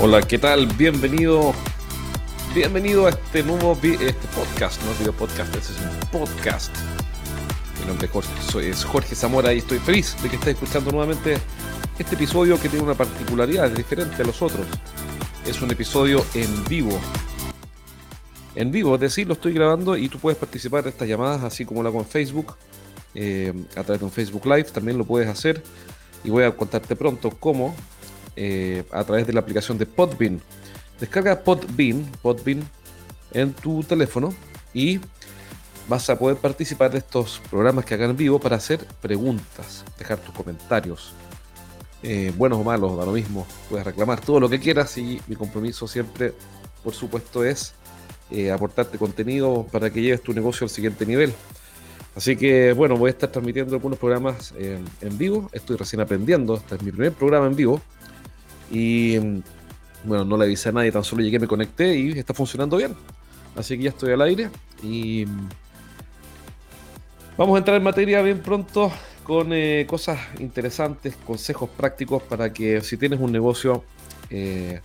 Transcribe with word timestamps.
Hola, 0.00 0.22
¿qué 0.22 0.38
tal? 0.38 0.68
Bienvenido. 0.76 1.52
Bienvenido 2.54 3.06
a 3.06 3.10
este 3.10 3.42
nuevo 3.42 3.76
este 3.82 4.12
podcast, 4.32 4.80
no 4.84 4.92
video 4.94 5.12
podcast, 5.12 5.52
este 5.56 5.72
es 5.72 5.80
un 5.80 6.20
podcast. 6.20 6.72
Mi 7.80 7.86
nombre 7.86 8.06
es 8.06 8.12
Jorge, 8.12 8.30
soy, 8.48 8.66
es 8.66 8.84
Jorge 8.84 9.16
Zamora 9.16 9.52
y 9.52 9.58
estoy 9.58 9.78
feliz 9.80 10.16
de 10.22 10.28
que 10.28 10.36
estés 10.36 10.54
escuchando 10.54 10.92
nuevamente 10.92 11.38
este 11.98 12.14
episodio 12.14 12.60
que 12.60 12.68
tiene 12.68 12.84
una 12.84 12.94
particularidad 12.94 13.72
diferente 13.72 14.22
a 14.22 14.24
los 14.24 14.40
otros. 14.40 14.68
Es 15.44 15.60
un 15.62 15.72
episodio 15.72 16.24
en 16.32 16.64
vivo. 16.66 16.96
En 18.54 18.70
vivo, 18.70 18.94
es 18.94 19.00
decir, 19.00 19.26
lo 19.26 19.32
estoy 19.32 19.52
grabando 19.52 19.96
y 19.96 20.08
tú 20.08 20.20
puedes 20.20 20.38
participar 20.38 20.84
de 20.84 20.90
estas 20.90 21.08
llamadas 21.08 21.42
así 21.42 21.64
como 21.64 21.82
lo 21.82 21.88
hago 21.88 21.98
en 21.98 22.06
Facebook, 22.06 22.54
eh, 23.16 23.52
a 23.74 23.82
través 23.82 23.98
de 23.98 24.04
un 24.04 24.12
Facebook 24.12 24.46
Live, 24.46 24.70
también 24.70 24.96
lo 24.96 25.04
puedes 25.04 25.28
hacer. 25.28 25.60
Y 26.22 26.30
voy 26.30 26.44
a 26.44 26.52
contarte 26.52 26.94
pronto 26.94 27.30
cómo 27.30 27.74
eh, 28.40 28.84
a 28.92 29.02
través 29.02 29.26
de 29.26 29.32
la 29.32 29.40
aplicación 29.40 29.78
de 29.78 29.84
Podbean. 29.84 30.40
Descarga 31.00 31.42
Podbean, 31.42 32.04
Podbean 32.22 32.62
en 33.32 33.52
tu 33.52 33.82
teléfono 33.82 34.32
y 34.72 35.00
vas 35.88 36.08
a 36.08 36.16
poder 36.16 36.36
participar 36.36 36.92
de 36.92 36.98
estos 36.98 37.42
programas 37.50 37.84
que 37.84 37.94
hagan 37.94 38.10
en 38.10 38.16
vivo 38.16 38.38
para 38.38 38.54
hacer 38.54 38.86
preguntas, 39.02 39.84
dejar 39.98 40.18
tus 40.18 40.32
comentarios, 40.32 41.14
eh, 42.04 42.32
buenos 42.36 42.60
o 42.60 42.62
malos, 42.62 42.96
da 42.96 43.04
lo 43.04 43.10
mismo, 43.10 43.44
puedes 43.68 43.84
reclamar 43.84 44.20
todo 44.20 44.38
lo 44.38 44.48
que 44.48 44.60
quieras 44.60 44.96
y 44.98 45.20
mi 45.26 45.34
compromiso 45.34 45.88
siempre, 45.88 46.32
por 46.84 46.94
supuesto, 46.94 47.44
es 47.44 47.74
eh, 48.30 48.52
aportarte 48.52 48.98
contenido 48.98 49.66
para 49.72 49.90
que 49.90 50.00
lleves 50.00 50.22
tu 50.22 50.32
negocio 50.32 50.64
al 50.64 50.70
siguiente 50.70 51.04
nivel. 51.04 51.34
Así 52.14 52.36
que 52.36 52.72
bueno, 52.72 52.96
voy 52.96 53.08
a 53.08 53.10
estar 53.10 53.32
transmitiendo 53.32 53.74
algunos 53.74 53.98
programas 53.98 54.54
en 54.56 55.18
vivo, 55.18 55.50
estoy 55.52 55.76
recién 55.76 56.00
aprendiendo, 56.00 56.54
este 56.54 56.76
es 56.76 56.82
mi 56.82 56.92
primer 56.92 57.14
programa 57.14 57.48
en 57.48 57.56
vivo 57.56 57.82
y 58.70 59.18
bueno, 60.04 60.24
no 60.24 60.36
le 60.36 60.44
avisé 60.44 60.68
a 60.68 60.72
nadie, 60.72 60.92
tan 60.92 61.04
solo 61.04 61.22
llegué, 61.22 61.38
me 61.38 61.46
conecté 61.46 61.96
y 61.96 62.18
está 62.18 62.34
funcionando 62.34 62.76
bien. 62.76 62.94
Así 63.56 63.76
que 63.76 63.84
ya 63.84 63.90
estoy 63.90 64.12
al 64.12 64.22
aire 64.22 64.50
y 64.82 65.24
vamos 67.36 67.56
a 67.56 67.58
entrar 67.58 67.76
en 67.76 67.82
materia 67.82 68.22
bien 68.22 68.40
pronto 68.40 68.92
con 69.24 69.52
eh, 69.52 69.84
cosas 69.88 70.18
interesantes, 70.38 71.16
consejos 71.16 71.68
prácticos 71.68 72.22
para 72.22 72.52
que 72.52 72.80
si 72.80 72.96
tienes 72.96 73.20
un 73.20 73.32
negocio 73.32 73.84
eh, 74.30 74.80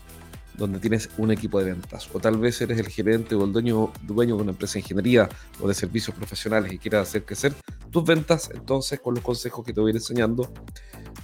donde 0.56 0.80
tienes 0.80 1.10
un 1.18 1.32
equipo 1.32 1.60
de 1.60 1.72
ventas 1.72 2.10
o 2.14 2.20
tal 2.20 2.38
vez 2.38 2.60
eres 2.62 2.80
el 2.80 2.88
gerente 2.88 3.36
o 3.36 3.46
el 3.46 3.54
dueño, 3.54 3.92
dueño 4.02 4.36
de 4.36 4.42
una 4.42 4.52
empresa 4.52 4.74
de 4.74 4.80
ingeniería 4.80 5.30
o 5.62 5.68
de 5.68 5.74
servicios 5.74 6.16
profesionales 6.16 6.74
y 6.74 6.78
quieras 6.78 7.10
hacer 7.10 7.26
crecer 7.26 7.54
tus 7.92 8.04
ventas, 8.04 8.50
entonces 8.54 9.00
con 9.00 9.16
los 9.16 9.24
consejos 9.24 9.66
que 9.66 9.74
te 9.74 9.80
voy 9.80 9.90
a 9.90 9.92
ir 9.92 9.96
enseñando 9.98 10.52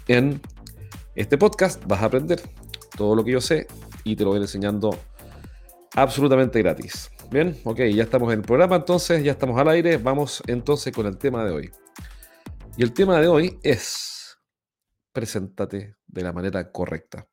en 0.08 0.42
este 1.16 1.38
podcast 1.38 1.84
vas 1.86 2.02
a 2.02 2.06
aprender 2.06 2.42
todo 2.96 3.16
lo 3.16 3.24
que 3.24 3.32
yo 3.32 3.42
sé 3.42 3.68
y 4.04 4.16
te 4.16 4.24
lo 4.24 4.32
voy 4.32 4.40
enseñando 4.40 4.98
absolutamente 5.96 6.60
gratis. 6.60 7.12
Bien, 7.32 7.60
ok, 7.64 7.80
ya 7.94 8.04
estamos 8.04 8.32
en 8.34 8.40
el 8.40 8.46
programa, 8.46 8.78
entonces 8.78 9.24
ya 9.24 9.32
estamos 9.32 9.60
al 9.60 9.70
aire. 9.70 9.98
Vamos 9.98 10.42
entonces 10.48 10.94
con 10.94 11.06
el 11.06 11.18
tema 11.18 11.46
de 11.46 11.52
hoy. 11.52 11.72
Y 12.78 12.84
el 12.84 12.94
tema 12.94 13.20
de 13.20 13.28
hoy 13.28 13.60
es 13.64 14.38
preséntate 15.12 15.96
de 16.08 16.24
la 16.24 16.34
manera 16.34 16.72
correcta. 16.72 17.28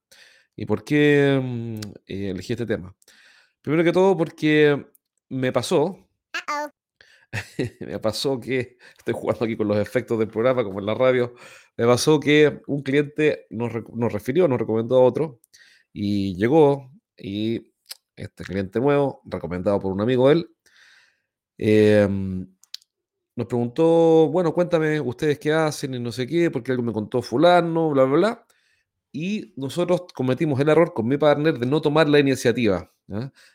¿Y 0.54 0.66
por 0.66 0.84
qué 0.84 1.40
mm, 1.42 1.74
eh, 2.06 2.30
elegí 2.30 2.52
este 2.52 2.66
tema? 2.66 2.94
Primero 3.62 3.84
que 3.84 3.92
todo 3.92 4.16
porque 4.16 4.86
me 5.28 5.52
pasó 5.52 6.06
me 7.80 7.98
pasó 7.98 8.40
que, 8.40 8.78
estoy 8.98 9.14
jugando 9.14 9.44
aquí 9.44 9.56
con 9.56 9.68
los 9.68 9.78
efectos 9.78 10.18
del 10.18 10.28
programa, 10.28 10.64
como 10.64 10.80
en 10.80 10.86
la 10.86 10.94
radio, 10.94 11.34
me 11.76 11.86
pasó 11.86 12.18
que 12.20 12.60
un 12.66 12.82
cliente 12.82 13.46
nos, 13.50 13.72
refirió, 14.12 14.48
nos 14.48 14.58
recomendó 14.58 14.96
a 14.96 15.02
otro, 15.02 15.40
y 15.92 16.34
llegó, 16.36 16.90
y 17.16 17.72
este 18.16 18.44
cliente 18.44 18.80
nuevo, 18.80 19.22
recomendado 19.24 19.80
por 19.80 19.92
un 19.92 20.00
amigo 20.00 20.28
de 20.28 20.34
él, 20.34 20.50
em, 21.58 22.48
nos 23.34 23.46
preguntó, 23.46 24.28
bueno, 24.28 24.54
cuéntame 24.54 25.00
ustedes 25.00 25.38
qué 25.38 25.52
hacen 25.52 25.94
y 25.94 26.00
no 26.00 26.10
sé 26.10 26.26
qué, 26.26 26.50
porque 26.50 26.72
algo 26.72 26.82
me 26.82 26.92
contó 26.92 27.20
fulano, 27.20 27.90
bla, 27.90 28.04
bla, 28.04 28.16
bla. 28.16 28.46
Y 29.12 29.52
nosotros 29.56 30.06
cometimos 30.14 30.58
el 30.60 30.70
error 30.70 30.94
con 30.94 31.06
mi 31.06 31.18
partner 31.18 31.58
de 31.58 31.66
no 31.66 31.82
tomar 31.82 32.08
la 32.08 32.18
iniciativa, 32.18 32.90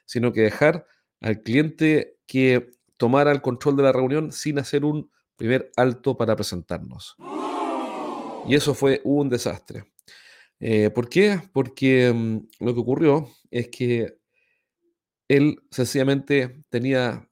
sino 0.05 0.31
que 0.31 0.41
dejar 0.41 0.85
al 1.19 1.41
cliente 1.41 2.19
que 2.27 2.71
tomara 2.97 3.31
el 3.31 3.41
control 3.41 3.75
de 3.77 3.83
la 3.83 3.91
reunión 3.91 4.31
sin 4.31 4.59
hacer 4.59 4.85
un 4.85 5.09
primer 5.35 5.71
alto 5.75 6.15
para 6.15 6.35
presentarnos. 6.35 7.15
Y 8.47 8.55
eso 8.55 8.73
fue 8.73 9.01
un 9.03 9.29
desastre. 9.29 9.85
Eh, 10.59 10.89
¿Por 10.89 11.09
qué? 11.09 11.41
Porque 11.53 12.11
mm, 12.13 12.63
lo 12.63 12.73
que 12.73 12.79
ocurrió 12.79 13.29
es 13.49 13.69
que 13.69 14.17
él 15.27 15.61
sencillamente 15.71 16.63
tenía, 16.69 17.27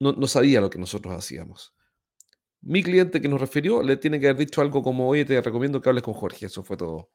no, 0.00 0.26
sabía 0.26 0.60
lo 0.60 0.70
que 0.70 0.78
nosotros 0.78 1.14
hacíamos. 1.14 1.74
Mi 2.62 2.82
cliente 2.82 3.20
que 3.20 3.28
nos 3.28 3.40
refirió 3.40 3.82
le 3.82 3.96
tiene 3.98 4.18
que 4.18 4.28
haber 4.28 4.38
dicho 4.38 4.60
algo 4.62 4.82
como, 4.82 5.08
oye, 5.08 5.24
te 5.24 5.40
recomiendo 5.42 5.80
que 5.80 5.88
hables 5.90 6.04
con 6.04 6.14
Jorge, 6.14 6.46
eso 6.46 6.64
fue 6.64 6.76
todo. 6.76 7.10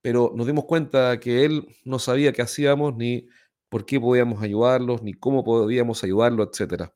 Pero 0.00 0.32
nos 0.36 0.46
dimos 0.46 0.66
cuenta 0.66 1.18
que 1.18 1.44
él 1.44 1.66
no 1.84 1.98
sabía 1.98 2.32
qué 2.32 2.42
hacíamos 2.42 2.96
ni 2.96 3.28
por 3.68 3.84
qué 3.84 3.98
podíamos 4.00 4.42
ayudarlos, 4.42 5.02
ni 5.02 5.14
cómo 5.14 5.42
podíamos 5.44 6.04
ayudarlos, 6.04 6.48
etc. 6.60 6.90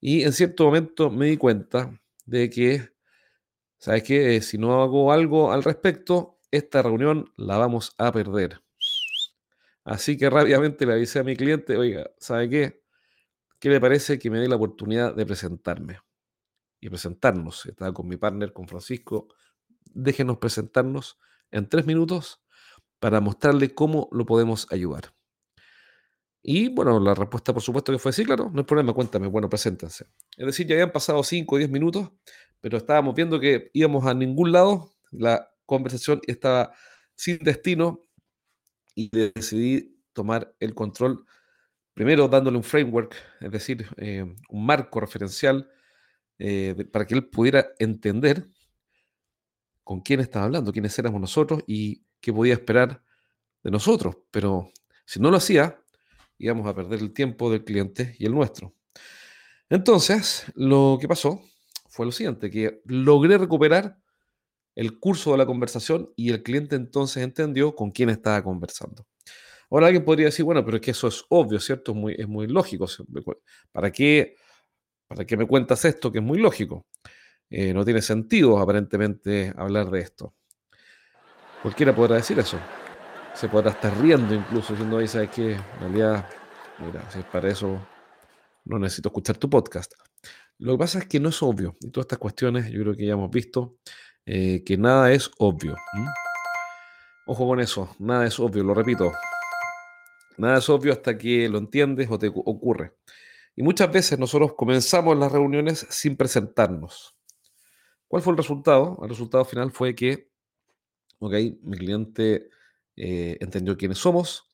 Y 0.00 0.22
en 0.24 0.32
cierto 0.32 0.64
momento 0.64 1.10
me 1.10 1.26
di 1.26 1.36
cuenta 1.36 1.98
de 2.26 2.50
que, 2.50 2.90
¿sabes 3.78 4.02
qué? 4.02 4.36
Eh, 4.36 4.42
si 4.42 4.58
no 4.58 4.82
hago 4.82 5.12
algo 5.12 5.52
al 5.52 5.64
respecto, 5.64 6.38
esta 6.50 6.82
reunión 6.82 7.32
la 7.36 7.56
vamos 7.56 7.94
a 7.98 8.12
perder. 8.12 8.62
Así 9.84 10.18
que 10.18 10.28
rápidamente 10.28 10.84
le 10.84 10.92
avisé 10.92 11.20
a 11.20 11.24
mi 11.24 11.34
cliente, 11.36 11.76
oiga, 11.76 12.10
¿sabe 12.18 12.50
qué? 12.50 12.82
¿Qué 13.58 13.70
le 13.70 13.80
parece 13.80 14.18
que 14.18 14.30
me 14.30 14.38
dé 14.38 14.48
la 14.48 14.56
oportunidad 14.56 15.14
de 15.14 15.26
presentarme? 15.26 16.00
Y 16.80 16.88
presentarnos. 16.90 17.66
Estaba 17.66 17.92
con 17.92 18.06
mi 18.06 18.16
partner, 18.16 18.52
con 18.52 18.68
Francisco. 18.68 19.28
Déjenos 19.92 20.38
presentarnos 20.38 21.18
en 21.50 21.68
tres 21.68 21.86
minutos 21.86 22.42
para 23.00 23.20
mostrarle 23.20 23.74
cómo 23.74 24.08
lo 24.12 24.26
podemos 24.26 24.70
ayudar. 24.70 25.14
Y 26.42 26.68
bueno, 26.68 27.00
la 27.00 27.14
respuesta 27.14 27.52
por 27.52 27.62
supuesto 27.62 27.92
que 27.92 27.98
fue 27.98 28.12
sí, 28.12 28.24
claro, 28.24 28.50
no 28.52 28.60
hay 28.60 28.64
problema, 28.64 28.92
cuéntame, 28.92 29.26
bueno, 29.26 29.48
preséntense. 29.48 30.06
Es 30.36 30.46
decir, 30.46 30.66
ya 30.66 30.74
habían 30.74 30.92
pasado 30.92 31.22
5 31.22 31.54
o 31.54 31.58
10 31.58 31.70
minutos, 31.70 32.10
pero 32.60 32.78
estábamos 32.78 33.14
viendo 33.14 33.38
que 33.40 33.70
íbamos 33.72 34.06
a 34.06 34.14
ningún 34.14 34.52
lado, 34.52 34.92
la 35.10 35.50
conversación 35.66 36.20
estaba 36.26 36.72
sin 37.14 37.38
destino 37.38 38.04
y 38.94 39.10
decidí 39.10 39.96
tomar 40.12 40.54
el 40.58 40.74
control, 40.74 41.24
primero 41.94 42.28
dándole 42.28 42.56
un 42.56 42.64
framework, 42.64 43.14
es 43.40 43.50
decir, 43.50 43.86
eh, 43.96 44.24
un 44.48 44.66
marco 44.66 45.00
referencial 45.00 45.70
eh, 46.38 46.74
para 46.92 47.06
que 47.06 47.14
él 47.14 47.28
pudiera 47.28 47.68
entender 47.78 48.46
con 49.84 50.00
quién 50.00 50.20
estaba 50.20 50.44
hablando, 50.44 50.72
quiénes 50.72 50.98
éramos 50.98 51.20
nosotros 51.20 51.62
y 51.66 52.04
qué 52.20 52.32
podía 52.32 52.54
esperar 52.54 53.02
de 53.62 53.70
nosotros. 53.70 54.16
Pero 54.30 54.70
si 55.04 55.20
no 55.20 55.30
lo 55.30 55.38
hacía, 55.38 55.80
íbamos 56.38 56.66
a 56.66 56.74
perder 56.74 57.00
el 57.00 57.12
tiempo 57.12 57.50
del 57.50 57.64
cliente 57.64 58.14
y 58.18 58.26
el 58.26 58.34
nuestro. 58.34 58.74
Entonces, 59.70 60.44
lo 60.54 60.98
que 61.00 61.08
pasó 61.08 61.42
fue 61.98 62.06
lo 62.06 62.12
siguiente, 62.12 62.48
que 62.48 62.80
logré 62.84 63.36
recuperar 63.36 63.98
el 64.76 65.00
curso 65.00 65.32
de 65.32 65.38
la 65.38 65.46
conversación 65.46 66.12
y 66.14 66.30
el 66.30 66.44
cliente 66.44 66.76
entonces 66.76 67.24
entendió 67.24 67.74
con 67.74 67.90
quién 67.90 68.08
estaba 68.08 68.40
conversando. 68.40 69.04
Ahora 69.68 69.86
alguien 69.86 70.04
podría 70.04 70.26
decir, 70.26 70.44
bueno, 70.44 70.64
pero 70.64 70.76
es 70.76 70.80
que 70.80 70.92
eso 70.92 71.08
es 71.08 71.24
obvio, 71.28 71.58
¿cierto? 71.58 71.90
Es 71.90 71.98
muy, 71.98 72.14
es 72.16 72.28
muy 72.28 72.46
lógico. 72.46 72.86
¿Para 73.72 73.90
qué, 73.90 74.36
¿Para 75.08 75.26
qué 75.26 75.36
me 75.36 75.44
cuentas 75.44 75.84
esto 75.84 76.12
que 76.12 76.18
es 76.18 76.24
muy 76.24 76.38
lógico? 76.38 76.86
Eh, 77.50 77.74
no 77.74 77.84
tiene 77.84 78.00
sentido 78.00 78.60
aparentemente 78.60 79.52
hablar 79.56 79.90
de 79.90 79.98
esto. 79.98 80.34
Cualquiera 81.62 81.92
podrá 81.92 82.14
decir 82.14 82.38
eso 82.38 82.60
se 83.34 83.48
podrá 83.48 83.70
estar 83.70 83.96
riendo 84.00 84.34
incluso 84.34 84.72
diciendo, 84.72 84.98
ahí 84.98 85.06
¿sabes 85.06 85.30
qué? 85.30 85.52
En 85.52 85.80
realidad, 85.80 86.28
mira, 86.78 87.08
si 87.10 87.20
es 87.20 87.24
para 87.24 87.48
eso, 87.48 87.80
no 88.64 88.78
necesito 88.78 89.10
escuchar 89.10 89.36
tu 89.36 89.48
podcast. 89.48 89.92
Lo 90.58 90.72
que 90.72 90.78
pasa 90.78 90.98
es 90.98 91.06
que 91.06 91.20
no 91.20 91.28
es 91.28 91.42
obvio. 91.42 91.76
Y 91.80 91.90
todas 91.90 92.04
estas 92.04 92.18
cuestiones, 92.18 92.70
yo 92.70 92.82
creo 92.82 92.96
que 92.96 93.06
ya 93.06 93.12
hemos 93.12 93.30
visto 93.30 93.76
eh, 94.26 94.62
que 94.64 94.76
nada 94.76 95.12
es 95.12 95.30
obvio. 95.38 95.76
Ojo 97.26 97.46
con 97.46 97.60
eso, 97.60 97.94
nada 97.98 98.26
es 98.26 98.38
obvio, 98.40 98.64
lo 98.64 98.74
repito. 98.74 99.12
Nada 100.36 100.58
es 100.58 100.68
obvio 100.68 100.92
hasta 100.92 101.16
que 101.16 101.48
lo 101.48 101.58
entiendes 101.58 102.08
o 102.10 102.18
te 102.18 102.28
ocurre. 102.28 102.94
Y 103.54 103.62
muchas 103.62 103.90
veces 103.92 104.18
nosotros 104.18 104.54
comenzamos 104.54 105.16
las 105.16 105.32
reuniones 105.32 105.86
sin 105.90 106.16
presentarnos. 106.16 107.16
¿Cuál 108.08 108.22
fue 108.22 108.32
el 108.32 108.36
resultado? 108.36 108.98
El 109.02 109.08
resultado 109.08 109.44
final 109.44 109.70
fue 109.70 109.94
que, 109.94 110.30
ok, 111.18 111.34
mi 111.62 111.76
cliente 111.76 112.50
eh, 112.96 113.36
entendió 113.40 113.76
quiénes 113.76 113.98
somos, 113.98 114.48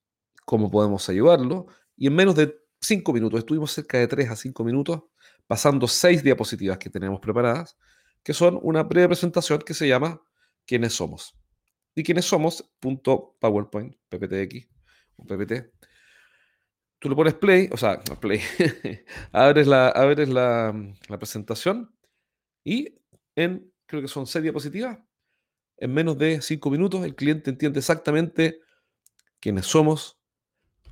cómo 0.45 0.71
podemos 0.71 1.09
ayudarlo, 1.09 1.67
y 1.97 2.09
en 2.09 2.15
menos 2.15 2.35
de 2.35 2.59
cinco 2.81 3.13
minutos, 3.13 3.39
estuvimos 3.39 3.73
cerca 3.73 3.99
de 3.99 4.09
tres 4.09 4.31
a 4.31 4.37
cinco 4.37 4.65
minutos, 4.65 5.03
pasando 5.47 5.87
seis 5.87 6.23
diapositivas 6.23 6.79
que 6.79 6.91
tenemos 6.91 7.21
preparadas, 7.21 7.77
que 8.23 8.33
son 8.35 8.59
una 8.63 8.83
breve 8.83 9.09
presentación 9.09 9.61
que 9.61 9.75
se 9.75 9.89
llama 9.89 10.21
¿Quiénes 10.67 10.95
somos? 10.95 11.37
y 11.95 12.03
quiénes 12.03 12.25
somos, 12.25 12.69
PowerPoint, 12.81 13.95
PPTX 14.09 14.67
PPT. 15.17 15.73
Tú 16.99 17.09
le 17.09 17.17
pones 17.17 17.35
play, 17.35 17.69
o 17.71 17.77
sea, 17.77 18.03
play, 18.21 18.41
abres, 19.33 19.67
la, 19.67 19.89
abres 19.89 20.29
la, 20.29 20.75
la 21.09 21.19
presentación 21.19 21.95
y 22.65 22.99
en, 23.37 23.71
creo 23.87 24.01
que 24.03 24.09
son 24.09 24.27
seis 24.27 24.43
diapositivas, 24.43 24.99
en 25.77 25.93
menos 25.93 26.17
de 26.19 26.41
cinco 26.41 26.71
minutos 26.71 27.05
el 27.05 27.15
cliente 27.15 27.51
entiende 27.51 27.81
exactamente 27.81 28.61
quiénes 29.39 29.67
somos, 29.67 30.19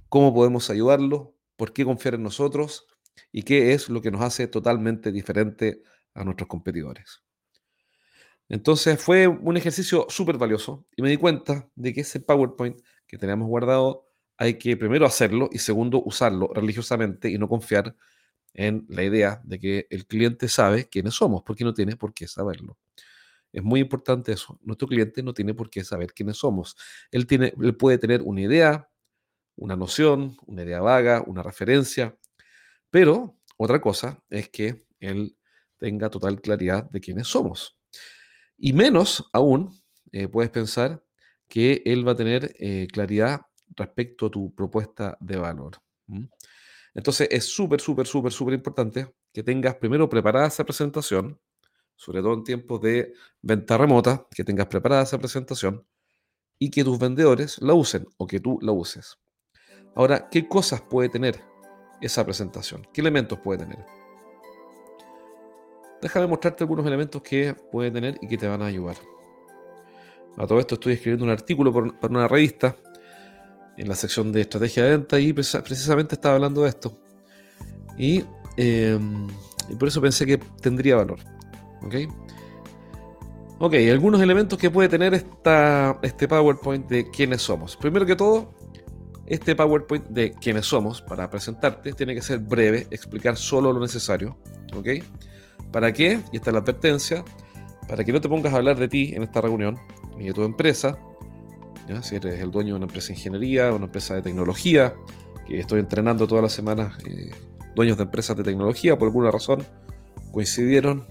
cómo 0.08 0.34
podemos 0.34 0.69
ayudarlo, 0.69 1.34
por 1.56 1.72
qué 1.72 1.84
confiar 1.84 2.14
en 2.14 2.25
nosotros 2.25 2.87
y 3.31 3.43
qué 3.43 3.73
es 3.73 3.88
lo 3.88 4.00
que 4.03 4.11
nos 4.11 4.23
hace 4.23 4.49
totalmente 4.49 5.12
diferente 5.12 5.82
a 6.14 6.25
nuestros 6.25 6.49
competidores. 6.49 7.23
Entonces 8.49 9.00
fue 9.03 9.26
un 9.26 9.56
ejercicio 9.56 10.06
súper 10.09 10.37
valioso 10.37 10.87
y 10.97 11.03
me 11.03 11.09
di 11.09 11.17
cuenta 11.17 11.69
de 11.75 11.94
que 11.94 12.03
ese 12.03 12.20
PowerPoint 12.20 12.81
que 13.06 13.19
teníamos 13.19 13.49
guardado 13.49 14.09
hay 14.37 14.59
que 14.59 14.76
primero 14.76 15.06
hacerlo 15.06 15.49
y 15.53 15.59
segundo 15.59 16.03
usarlo 16.05 16.50
religiosamente 16.53 17.31
y 17.31 17.38
no 17.38 17.49
confiar 17.49 17.97
en 18.55 18.87
la 18.88 19.05
idea 19.05 19.41
de 19.44 19.59
que 19.59 19.87
el 19.91 20.06
cliente 20.06 20.49
sabe 20.49 20.88
quiénes 20.88 21.14
somos, 21.14 21.43
porque 21.43 21.64
no 21.64 21.73
tiene 21.73 21.97
por 21.97 22.12
qué 22.12 22.26
saberlo. 22.29 22.76
Es 23.53 23.62
muy 23.62 23.81
importante 23.81 24.32
eso. 24.32 24.59
Nuestro 24.62 24.88
cliente 24.88 25.23
no 25.23 25.35
tiene 25.35 25.55
por 25.55 25.70
qué 25.70 25.85
saber 25.85 26.12
quiénes 26.12 26.38
somos. 26.38 26.76
Él, 27.11 27.26
tiene, 27.26 27.55
él 27.61 27.76
puede 27.76 27.99
tener 27.99 28.23
una 28.23 28.41
idea, 28.41 28.91
una 29.56 29.76
noción, 29.76 30.37
una 30.47 30.62
idea 30.62 30.81
vaga, 30.81 31.23
una 31.26 31.43
referencia, 31.43 32.17
pero 32.92 33.38
otra 33.56 33.80
cosa 33.80 34.22
es 34.28 34.50
que 34.50 34.84
él 35.00 35.34
tenga 35.78 36.10
total 36.10 36.42
claridad 36.42 36.90
de 36.90 37.00
quiénes 37.00 37.26
somos. 37.26 37.78
Y 38.58 38.74
menos 38.74 39.30
aún, 39.32 39.82
eh, 40.12 40.28
puedes 40.28 40.50
pensar 40.50 41.02
que 41.48 41.82
él 41.86 42.06
va 42.06 42.12
a 42.12 42.16
tener 42.16 42.54
eh, 42.58 42.86
claridad 42.92 43.40
respecto 43.74 44.26
a 44.26 44.30
tu 44.30 44.54
propuesta 44.54 45.16
de 45.20 45.38
valor. 45.38 45.78
Entonces 46.92 47.28
es 47.30 47.46
súper, 47.46 47.80
súper, 47.80 48.06
súper, 48.06 48.30
súper 48.30 48.54
importante 48.54 49.14
que 49.32 49.42
tengas 49.42 49.76
primero 49.76 50.06
preparada 50.10 50.48
esa 50.48 50.64
presentación, 50.64 51.40
sobre 51.96 52.20
todo 52.20 52.34
en 52.34 52.44
tiempos 52.44 52.78
de 52.82 53.14
venta 53.40 53.78
remota, 53.78 54.26
que 54.30 54.44
tengas 54.44 54.66
preparada 54.66 55.04
esa 55.04 55.18
presentación 55.18 55.86
y 56.58 56.70
que 56.70 56.84
tus 56.84 56.98
vendedores 56.98 57.58
la 57.62 57.72
usen 57.72 58.06
o 58.18 58.26
que 58.26 58.38
tú 58.38 58.58
la 58.60 58.72
uses. 58.72 59.16
Ahora, 59.94 60.28
¿qué 60.30 60.46
cosas 60.46 60.82
puede 60.82 61.08
tener 61.08 61.51
esa 62.02 62.25
presentación? 62.25 62.87
¿Qué 62.93 63.00
elementos 63.00 63.38
puede 63.38 63.60
tener? 63.60 63.78
Déjame 66.02 66.26
mostrarte 66.26 66.64
algunos 66.64 66.84
elementos 66.84 67.22
que 67.22 67.54
puede 67.70 67.90
tener 67.90 68.19
y 68.20 68.26
que 68.26 68.37
te 68.37 68.49
van 68.49 68.60
a 68.60 68.66
ayudar. 68.66 68.96
A 70.37 70.46
todo 70.46 70.58
esto 70.58 70.75
estoy 70.75 70.94
escribiendo 70.94 71.25
un 71.25 71.31
artículo 71.31 71.72
para 71.72 72.12
una 72.12 72.26
revista 72.26 72.76
en 73.76 73.88
la 73.88 73.94
sección 73.94 74.32
de 74.32 74.40
estrategia 74.40 74.84
de 74.84 74.90
venta 74.90 75.19
y 75.20 75.32
precisamente 75.32 76.16
estaba 76.16 76.34
hablando 76.34 76.62
de 76.62 76.69
esto. 76.69 76.99
Em, 77.96 79.28
y, 79.69 79.75
por 79.78 79.88
eso 79.88 80.00
pensé 80.00 80.26
que 80.26 80.38
tendría 80.38 80.96
valor. 80.96 81.20
¿Ok? 81.82 81.94
Ok, 83.58 83.75
algunos 83.93 84.20
elementos 84.20 84.58
que 84.58 84.70
puede 84.70 84.88
tener 84.88 85.14
esta, 85.14 85.99
este 86.02 86.26
PowerPoint 86.26 86.88
de 86.88 87.10
quiénes 87.10 87.43
somos. 87.43 87.76
Primero 87.76 88.04
que 88.04 88.16
todo, 88.16 88.52
este 89.26 89.54
PowerPoint 89.54 90.06
de 90.08 90.32
quiénes 90.32 90.66
somos, 90.66 91.02
para 91.02 91.30
presentarte, 91.30 91.92
tiene 91.92 92.14
que 92.14 92.22
ser 92.22 92.38
breve, 92.38 92.86
explicar 92.90 93.36
solo 93.36 93.72
lo 93.72 93.80
necesario. 93.80 94.36
¿Ok? 94.74 94.88
¿Para 95.70 95.92
qué? 95.92 96.20
Y 96.32 96.36
esta 96.36 96.50
es 96.50 96.54
la 96.54 96.60
advertencia. 96.60 97.24
Para 97.88 98.04
que 98.04 98.12
no 98.12 98.20
te 98.20 98.28
pongas 98.28 98.52
a 98.52 98.56
hablar 98.56 98.78
de 98.78 98.88
ti 98.88 99.12
en 99.14 99.22
esta 99.22 99.40
reunión, 99.40 99.78
ni 100.16 100.26
de 100.26 100.32
tu 100.32 100.44
empresa, 100.44 100.98
si 102.02 102.16
eres 102.16 102.40
el 102.40 102.50
dueño 102.50 102.74
de 102.74 102.76
una 102.76 102.86
empresa 102.86 103.08
de 103.08 103.14
ingeniería, 103.14 103.72
una 103.72 103.86
empresa 103.86 104.14
de 104.14 104.22
tecnología, 104.22 104.94
que 105.46 105.58
estoy 105.58 105.80
entrenando 105.80 106.26
todas 106.26 106.42
las 106.42 106.52
semanas 106.52 106.96
eh, 107.06 107.30
dueños 107.75 107.96
de 107.96 108.04
empresas 108.04 108.36
de 108.36 108.44
tecnología, 108.44 108.96
por 108.96 109.08
alguna 109.08 109.30
razón 109.30 109.64
coincidieron. 110.30 111.04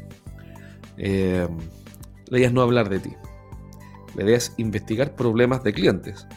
Eh, 0.97 1.47
la 2.27 2.37
idea 2.37 2.47
es 2.47 2.53
no 2.53 2.61
hablar 2.61 2.89
de 2.89 2.99
ti. 2.99 3.13
La 4.15 4.23
idea 4.23 4.37
es 4.37 4.53
investigar 4.57 5.15
problemas 5.15 5.63
de 5.63 5.73
clientes. 5.73 6.27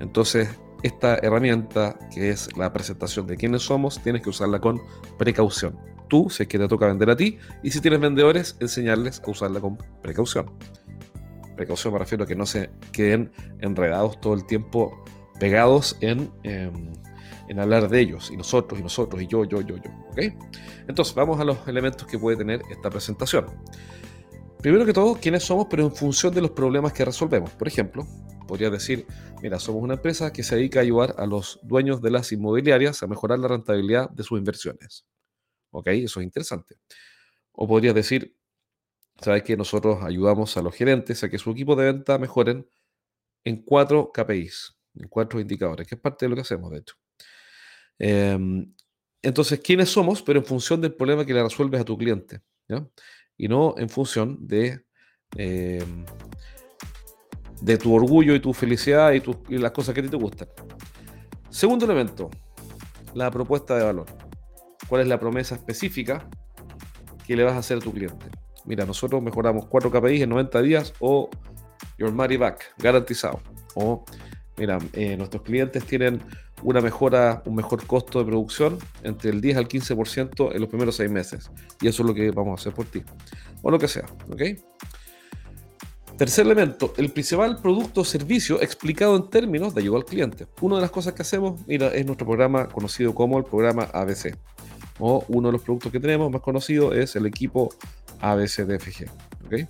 Entonces, 0.00 0.48
esta 0.82 1.16
herramienta, 1.16 1.98
que 2.14 2.30
es 2.30 2.56
la 2.56 2.72
presentación 2.72 3.26
de 3.26 3.36
quiénes 3.36 3.62
somos, 3.62 4.02
tienes 4.02 4.22
que 4.22 4.30
usarla 4.30 4.60
con 4.60 4.80
precaución. 5.18 5.78
Tú, 6.08 6.30
si 6.30 6.44
es 6.44 6.48
que 6.48 6.58
te 6.58 6.68
toca 6.68 6.86
vender 6.86 7.10
a 7.10 7.16
ti, 7.16 7.38
y 7.62 7.70
si 7.70 7.80
tienes 7.80 8.00
vendedores, 8.00 8.56
enseñarles 8.60 9.20
a 9.26 9.30
usarla 9.30 9.60
con 9.60 9.76
precaución 10.02 10.46
precaución 11.56 11.94
me 11.94 11.98
refiero 11.98 12.24
a 12.24 12.26
que 12.26 12.36
no 12.36 12.46
se 12.46 12.70
queden 12.92 13.32
enredados 13.60 14.20
todo 14.20 14.34
el 14.34 14.44
tiempo 14.44 15.02
pegados 15.40 15.96
en, 16.00 16.30
em, 16.44 16.92
en 17.48 17.60
hablar 17.60 17.88
de 17.88 18.00
ellos, 18.00 18.30
y 18.30 18.36
nosotros, 18.36 18.78
y 18.78 18.82
nosotros, 18.82 19.20
y 19.22 19.26
yo, 19.26 19.44
yo, 19.44 19.60
yo, 19.60 19.76
yo. 19.76 19.90
¿ok? 20.10 20.18
Entonces, 20.88 21.14
vamos 21.14 21.40
a 21.40 21.44
los 21.44 21.66
elementos 21.66 22.06
que 22.06 22.18
puede 22.18 22.36
tener 22.36 22.62
esta 22.70 22.90
presentación. 22.90 23.46
Primero 24.60 24.84
que 24.84 24.92
todo, 24.92 25.14
quiénes 25.14 25.44
somos, 25.44 25.66
pero 25.68 25.84
en 25.84 25.94
función 25.94 26.34
de 26.34 26.40
los 26.40 26.50
problemas 26.50 26.92
que 26.92 27.04
resolvemos. 27.04 27.50
Por 27.50 27.68
ejemplo, 27.68 28.06
podría 28.46 28.70
decir, 28.70 29.06
mira, 29.42 29.58
somos 29.58 29.82
una 29.82 29.94
empresa 29.94 30.32
que 30.32 30.42
se 30.42 30.56
dedica 30.56 30.80
a 30.80 30.82
ayudar 30.82 31.14
a 31.18 31.26
los 31.26 31.60
dueños 31.62 32.00
de 32.00 32.10
las 32.10 32.32
inmobiliarias 32.32 33.02
a 33.02 33.06
mejorar 33.06 33.38
la 33.38 33.48
rentabilidad 33.48 34.10
de 34.10 34.22
sus 34.22 34.38
inversiones. 34.38 35.06
¿Ok? 35.70 35.88
Eso 35.88 36.20
es 36.20 36.24
interesante. 36.24 36.76
O 37.52 37.66
podría 37.66 37.92
decir, 37.92 38.36
sabes 39.20 39.42
que 39.42 39.56
nosotros 39.56 40.02
ayudamos 40.02 40.56
a 40.56 40.62
los 40.62 40.74
gerentes 40.74 41.22
a 41.24 41.28
que 41.28 41.38
su 41.38 41.50
equipo 41.50 41.76
de 41.76 41.92
venta 41.92 42.18
mejoren 42.18 42.68
en 43.44 43.62
cuatro 43.62 44.10
KPIs, 44.12 44.76
en 44.96 45.08
cuatro 45.08 45.40
indicadores, 45.40 45.86
que 45.86 45.94
es 45.94 46.00
parte 46.00 46.26
de 46.26 46.30
lo 46.30 46.36
que 46.36 46.42
hacemos, 46.42 46.70
de 46.70 46.78
hecho. 46.78 46.94
Em, 47.98 48.74
entonces, 49.22 49.60
¿quiénes 49.60 49.88
somos? 49.88 50.22
Pero 50.22 50.38
en 50.40 50.44
función 50.44 50.80
del 50.80 50.94
problema 50.94 51.24
que 51.24 51.34
le 51.34 51.42
resuelves 51.42 51.80
a 51.80 51.84
tu 51.84 51.96
cliente. 51.96 52.42
Y 53.36 53.48
no 53.48 53.74
en 53.78 53.88
función 53.88 54.46
de, 54.46 54.84
em, 55.36 56.04
de 57.60 57.78
tu 57.78 57.94
orgullo 57.94 58.34
y 58.34 58.40
tu 58.40 58.52
felicidad 58.52 59.12
y, 59.12 59.22
y 59.48 59.58
las 59.58 59.72
cosas 59.72 59.94
que 59.94 60.00
a 60.00 60.04
ti 60.04 60.10
te 60.10 60.16
gustan. 60.16 60.48
Segundo 61.50 61.84
elemento, 61.84 62.30
la 63.14 63.30
propuesta 63.30 63.76
de 63.76 63.84
valor. 63.84 64.06
¿Cuál 64.88 65.02
es 65.02 65.08
la 65.08 65.18
promesa 65.18 65.54
específica 65.54 66.28
que 67.26 67.34
le 67.34 67.44
vas 67.44 67.54
a 67.54 67.58
hacer 67.58 67.78
a 67.78 67.80
tu 67.80 67.92
cliente? 67.92 68.26
mira, 68.66 68.84
nosotros 68.84 69.22
mejoramos 69.22 69.66
4 69.66 69.90
KPIs 69.90 70.22
en 70.22 70.30
90 70.30 70.62
días 70.62 70.92
o 71.00 71.30
your 71.98 72.12
money 72.12 72.36
back, 72.36 72.74
garantizado. 72.78 73.40
O, 73.74 74.04
mira, 74.58 74.78
eh, 74.92 75.16
nuestros 75.16 75.42
clientes 75.42 75.84
tienen 75.84 76.20
una 76.62 76.80
mejora, 76.80 77.42
un 77.46 77.54
mejor 77.54 77.86
costo 77.86 78.18
de 78.18 78.26
producción 78.26 78.78
entre 79.02 79.30
el 79.30 79.40
10 79.40 79.56
al 79.56 79.68
15% 79.68 80.54
en 80.54 80.60
los 80.60 80.68
primeros 80.68 80.96
6 80.96 81.10
meses. 81.10 81.50
Y 81.80 81.88
eso 81.88 82.02
es 82.02 82.08
lo 82.08 82.14
que 82.14 82.30
vamos 82.30 82.58
a 82.58 82.60
hacer 82.60 82.74
por 82.74 82.86
ti. 82.86 83.02
O 83.62 83.70
lo 83.70 83.78
que 83.78 83.88
sea, 83.88 84.06
¿ok? 84.30 84.42
Tercer 86.16 86.46
elemento, 86.46 86.94
el 86.96 87.10
principal 87.10 87.58
producto 87.60 88.00
o 88.00 88.04
servicio 88.04 88.62
explicado 88.62 89.16
en 89.16 89.28
términos 89.28 89.74
de 89.74 89.82
ayuda 89.82 89.98
al 89.98 90.06
cliente. 90.06 90.46
Una 90.62 90.76
de 90.76 90.82
las 90.82 90.90
cosas 90.90 91.12
que 91.12 91.20
hacemos, 91.20 91.60
mira, 91.66 91.88
es 91.88 92.06
nuestro 92.06 92.26
programa 92.26 92.68
conocido 92.68 93.14
como 93.14 93.36
el 93.36 93.44
programa 93.44 93.84
ABC. 93.92 94.34
O 94.98 95.22
uno 95.28 95.48
de 95.48 95.52
los 95.52 95.62
productos 95.62 95.92
que 95.92 96.00
tenemos 96.00 96.30
más 96.30 96.40
conocido 96.40 96.94
es 96.94 97.16
el 97.16 97.26
equipo 97.26 97.68
ABCDFG. 98.20 99.10
¿okay? 99.44 99.68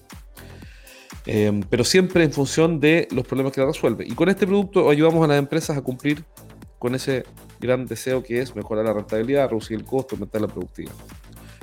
Em, 1.27 1.63
pero 1.69 1.83
siempre 1.83 2.23
en 2.23 2.33
función 2.33 2.79
de 2.79 3.09
los 3.11 3.27
problemas 3.27 3.53
que 3.53 3.61
la 3.61 3.67
resuelve. 3.67 4.07
Y 4.07 4.15
con 4.15 4.29
este 4.29 4.47
producto 4.47 4.89
ayudamos 4.89 5.25
a 5.25 5.27
las 5.27 5.39
empresas 5.41 5.77
a 5.77 5.83
cumplir 5.83 6.25
con 6.79 6.95
ese 6.95 7.25
gran 7.59 7.87
deseo 7.87 8.23
que 8.23 8.41
es 8.41 8.55
mejorar 8.55 8.85
la 8.85 8.93
rentabilidad, 8.93 9.49
reducir 9.49 9.79
el 9.79 9.85
costo, 9.85 10.15
aumentar 10.15 10.41
la 10.41 10.47
productividad. 10.47 10.95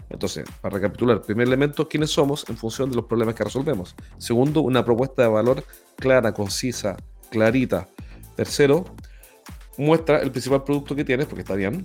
Entonces, 0.09 0.45
para 0.61 0.75
recapitular, 0.75 1.21
primer 1.21 1.47
elemento, 1.47 1.87
quiénes 1.87 2.11
somos 2.11 2.45
en 2.49 2.57
función 2.57 2.89
de 2.89 2.95
los 2.95 3.05
problemas 3.05 3.35
que 3.35 3.43
resolvemos. 3.43 3.95
Segundo, 4.17 4.61
una 4.61 4.85
propuesta 4.85 5.23
de 5.23 5.29
valor 5.29 5.63
clara, 5.97 6.33
concisa, 6.33 6.97
clarita. 7.29 7.87
Tercero, 8.35 8.85
muestra 9.77 10.19
el 10.19 10.31
principal 10.31 10.63
producto 10.63 10.95
que 10.95 11.03
tienes, 11.03 11.25
porque 11.25 11.41
está 11.41 11.55
bien, 11.55 11.83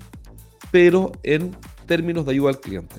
pero 0.70 1.12
en 1.22 1.56
términos 1.87 2.26
de 2.26 2.32
ayuda 2.32 2.50
al 2.50 2.60
cliente. 2.60 2.96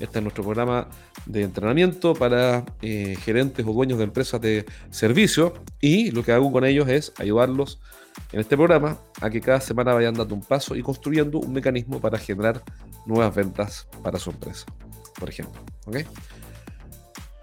Este 0.00 0.18
es 0.18 0.22
nuestro 0.22 0.42
programa 0.42 0.88
de 1.26 1.42
entrenamiento 1.42 2.14
para 2.14 2.64
eh, 2.80 3.16
gerentes 3.22 3.66
o 3.66 3.72
dueños 3.72 3.98
de 3.98 4.04
empresas 4.04 4.40
de 4.40 4.64
servicio 4.88 5.52
y 5.78 6.10
lo 6.10 6.24
que 6.24 6.32
hago 6.32 6.50
con 6.50 6.64
ellos 6.64 6.88
es 6.88 7.12
ayudarlos 7.18 7.78
en 8.32 8.40
este 8.40 8.56
programa 8.56 8.98
a 9.20 9.28
que 9.28 9.42
cada 9.42 9.60
semana 9.60 9.92
vayan 9.92 10.14
dando 10.14 10.34
un 10.34 10.40
paso 10.40 10.74
y 10.74 10.82
construyendo 10.82 11.38
un 11.38 11.52
mecanismo 11.52 12.00
para 12.00 12.18
generar 12.18 12.62
nuevas 13.10 13.34
ventas 13.34 13.88
para 14.02 14.18
su 14.18 14.30
empresa, 14.30 14.66
por 15.18 15.28
ejemplo. 15.28 15.60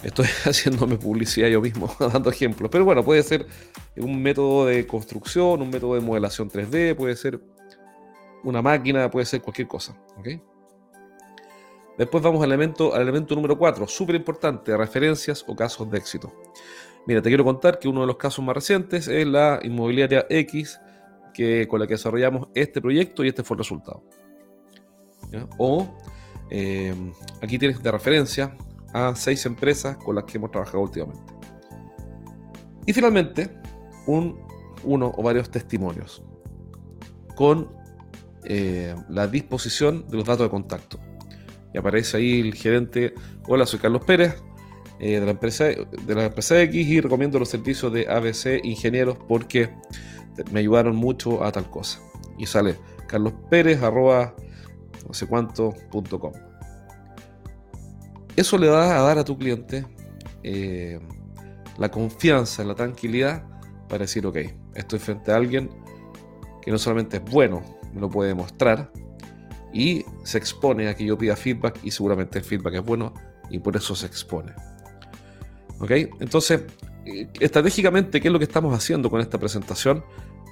Estoy 0.03 0.25
haciéndome 0.45 0.97
publicidad 0.97 1.47
yo 1.47 1.61
mismo, 1.61 1.93
dando 1.99 2.29
ejemplos, 2.29 2.69
pero 2.71 2.85
bueno, 2.85 3.03
puede 3.03 3.23
ser 3.23 3.47
un 3.97 4.21
método 4.21 4.65
de 4.67 4.85
construcción, 4.85 5.61
un 5.61 5.69
método 5.69 5.95
de 5.95 6.01
modelación 6.01 6.49
3D, 6.49 6.95
puede 6.95 7.15
ser 7.15 7.39
una 8.43 8.61
máquina, 8.61 9.09
puede 9.09 9.25
ser 9.25 9.41
cualquier 9.41 9.67
cosa. 9.67 9.97
¿okay? 10.17 10.41
Después 11.97 12.23
vamos 12.23 12.43
al 12.43 12.49
elemento, 12.49 12.93
al 12.93 13.01
elemento 13.01 13.35
número 13.35 13.57
4, 13.57 13.87
súper 13.87 14.15
importante, 14.15 14.77
referencias 14.77 15.43
o 15.47 15.55
casos 15.55 15.89
de 15.89 15.97
éxito. 15.97 16.31
Mira, 17.07 17.21
te 17.21 17.29
quiero 17.29 17.43
contar 17.43 17.79
que 17.79 17.87
uno 17.87 18.01
de 18.01 18.07
los 18.07 18.17
casos 18.17 18.45
más 18.45 18.53
recientes 18.53 19.07
es 19.07 19.25
la 19.25 19.59
inmobiliaria 19.63 20.27
X, 20.29 20.79
que, 21.33 21.67
con 21.67 21.79
la 21.79 21.87
que 21.87 21.93
desarrollamos 21.93 22.49
este 22.53 22.81
proyecto 22.81 23.23
y 23.23 23.29
este 23.29 23.43
fue 23.43 23.55
el 23.55 23.59
resultado. 23.59 24.03
O 25.57 25.87
eh, 26.49 26.93
aquí 27.41 27.57
tienes 27.59 27.81
de 27.81 27.91
referencia 27.91 28.55
a 28.93 29.15
seis 29.15 29.45
empresas 29.45 29.97
con 29.97 30.15
las 30.15 30.23
que 30.25 30.37
hemos 30.37 30.51
trabajado 30.51 30.81
últimamente. 30.81 31.33
Y 32.85 32.93
finalmente, 32.93 33.49
un, 34.05 34.39
uno 34.83 35.11
o 35.15 35.21
varios 35.21 35.49
testimonios 35.49 36.23
con 37.35 37.69
eh, 38.45 38.95
la 39.09 39.27
disposición 39.27 40.07
de 40.07 40.17
los 40.17 40.25
datos 40.25 40.45
de 40.45 40.49
contacto. 40.49 40.99
Y 41.73 41.77
aparece 41.77 42.17
ahí 42.17 42.39
el 42.39 42.55
gerente, 42.55 43.13
hola, 43.47 43.65
soy 43.65 43.79
Carlos 43.79 44.05
Pérez, 44.05 44.41
eh, 44.99 45.19
de, 45.19 45.25
la 45.25 45.31
empresa, 45.31 45.65
de 45.65 46.15
la 46.15 46.25
empresa 46.25 46.59
X 46.61 46.87
y 46.87 47.01
recomiendo 47.01 47.37
los 47.37 47.49
servicios 47.49 47.91
de 47.93 48.07
ABC 48.09 48.63
Ingenieros 48.63 49.17
porque 49.27 49.69
me 50.51 50.61
ayudaron 50.61 50.95
mucho 50.95 51.43
a 51.43 51.51
tal 51.51 51.69
cosa. 51.69 51.99
Y 52.37 52.45
sale 52.45 52.75
Carlos 53.07 53.33
Pérez, 53.49 53.83
no 55.05 55.13
sé 55.13 55.27
cuánto.com. 55.27 56.33
Eso 58.35 58.57
le 58.57 58.69
va 58.69 58.97
a 58.97 59.01
dar 59.01 59.17
a 59.17 59.23
tu 59.23 59.37
cliente 59.37 59.85
eh, 60.43 60.99
la 61.77 61.89
confianza, 61.89 62.63
la 62.63 62.75
tranquilidad 62.75 63.43
para 63.89 63.99
decir, 63.99 64.25
ok, 64.25 64.37
estoy 64.75 64.99
frente 64.99 65.31
a 65.31 65.35
alguien 65.35 65.69
que 66.61 66.71
no 66.71 66.77
solamente 66.77 67.17
es 67.17 67.23
bueno, 67.23 67.63
me 67.93 68.01
lo 68.01 68.09
puede 68.09 68.29
demostrar 68.29 68.91
y 69.73 70.05
se 70.23 70.37
expone 70.37 70.87
a 70.87 70.95
que 70.95 71.05
yo 71.05 71.17
pida 71.17 71.35
feedback 71.35 71.79
y 71.83 71.91
seguramente 71.91 72.39
el 72.39 72.43
feedback 72.43 72.75
es 72.75 72.83
bueno 72.83 73.13
y 73.49 73.59
por 73.59 73.75
eso 73.75 73.95
se 73.95 74.05
expone. 74.05 74.53
¿Ok? 75.79 75.91
Entonces, 76.19 76.63
eh, 77.05 77.27
estratégicamente, 77.39 78.19
¿qué 78.19 78.27
es 78.27 78.31
lo 78.31 78.39
que 78.39 78.45
estamos 78.45 78.75
haciendo 78.75 79.09
con 79.09 79.21
esta 79.21 79.39
presentación? 79.39 80.03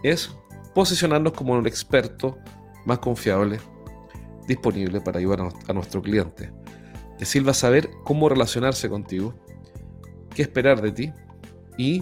Es 0.03 0.35
posicionarnos 0.73 1.33
como 1.33 1.53
un 1.53 1.67
experto 1.67 2.37
más 2.85 2.99
confiable, 2.99 3.59
disponible 4.47 5.01
para 5.01 5.19
ayudar 5.19 5.49
a 5.67 5.73
nuestro 5.73 6.01
cliente. 6.01 6.51
Te 7.17 7.25
sirva 7.25 7.53
saber 7.53 7.89
cómo 8.03 8.29
relacionarse 8.29 8.89
contigo, 8.89 9.35
qué 10.35 10.41
esperar 10.41 10.81
de 10.81 10.91
ti 10.91 11.13
y 11.77 12.01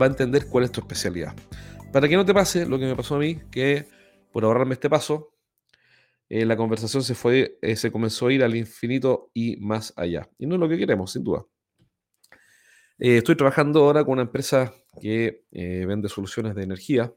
va 0.00 0.06
a 0.06 0.08
entender 0.08 0.46
cuál 0.48 0.64
es 0.64 0.72
tu 0.72 0.80
especialidad. 0.80 1.34
Para 1.92 2.08
que 2.08 2.16
no 2.16 2.24
te 2.24 2.34
pase 2.34 2.66
lo 2.66 2.78
que 2.78 2.86
me 2.86 2.96
pasó 2.96 3.16
a 3.16 3.18
mí, 3.18 3.38
que 3.50 3.86
por 4.32 4.44
ahorrarme 4.44 4.74
este 4.74 4.88
paso, 4.88 5.34
eh, 6.28 6.46
la 6.46 6.56
conversación 6.56 7.02
se 7.02 7.14
fue, 7.14 7.58
eh, 7.60 7.76
se 7.76 7.92
comenzó 7.92 8.28
a 8.28 8.32
ir 8.32 8.42
al 8.42 8.56
infinito 8.56 9.30
y 9.34 9.58
más 9.58 9.92
allá. 9.96 10.30
Y 10.38 10.46
no 10.46 10.54
es 10.54 10.60
lo 10.60 10.68
que 10.68 10.78
queremos, 10.78 11.12
sin 11.12 11.22
duda. 11.22 11.44
Eh, 12.98 13.18
estoy 13.18 13.36
trabajando 13.36 13.84
ahora 13.84 14.04
con 14.04 14.14
una 14.14 14.22
empresa 14.22 14.72
que 15.00 15.44
vende 15.50 16.08
soluciones 16.08 16.54
de 16.54 16.62
energía 16.62 17.12